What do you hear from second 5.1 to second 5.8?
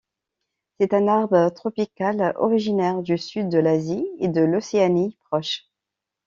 proche.